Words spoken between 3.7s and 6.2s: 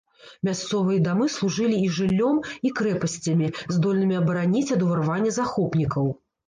здольнымі абараніць ад уварвання захопнікаў.